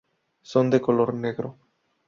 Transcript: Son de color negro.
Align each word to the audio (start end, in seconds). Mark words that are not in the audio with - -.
Son 0.41 0.71
de 0.71 0.81
color 0.81 1.13
negro. 1.13 1.59